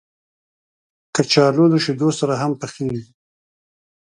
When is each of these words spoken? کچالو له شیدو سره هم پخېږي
کچالو 1.15 1.65
له 1.71 1.77
شیدو 1.83 2.09
سره 2.19 2.33
هم 2.41 2.51
پخېږي 2.61 3.11